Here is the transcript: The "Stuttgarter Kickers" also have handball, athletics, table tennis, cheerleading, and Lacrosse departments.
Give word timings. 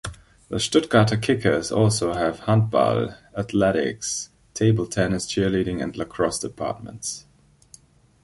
The 0.49 0.55
"Stuttgarter 0.55 1.21
Kickers" 1.21 1.71
also 1.71 2.15
have 2.15 2.39
handball, 2.39 3.13
athletics, 3.37 4.31
table 4.55 4.87
tennis, 4.87 5.27
cheerleading, 5.31 5.79
and 5.83 5.95
Lacrosse 5.95 6.39
departments. 6.39 7.27